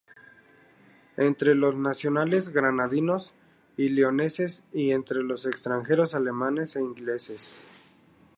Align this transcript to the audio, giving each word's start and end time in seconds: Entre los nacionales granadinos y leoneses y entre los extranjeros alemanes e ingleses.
Entre 1.17 1.53
los 1.53 1.75
nacionales 1.75 2.49
granadinos 2.49 3.35
y 3.77 3.89
leoneses 3.89 4.63
y 4.73 4.93
entre 4.93 5.21
los 5.21 5.45
extranjeros 5.45 6.15
alemanes 6.15 6.75
e 6.75 6.81
ingleses. 6.81 7.53